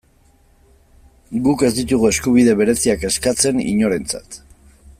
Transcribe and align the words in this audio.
Guk 1.47 1.65
ez 1.67 1.69
ditugu 1.79 2.09
eskubide 2.13 2.55
bereziak 2.63 3.05
eskatzen, 3.11 3.61
inorentzat. 3.75 4.41